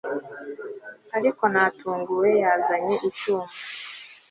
[1.17, 3.49] ariko natunguwe yazanye icyuma